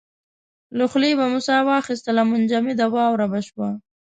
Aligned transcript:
له 0.77 0.83
خولې 0.91 1.11
به 1.19 1.25
مو 1.31 1.39
ساه 1.47 1.63
واېستله 1.67 2.23
منجمده 2.31 2.85
واوره 2.93 3.25
به 3.31 3.39
شوه. 3.47 3.69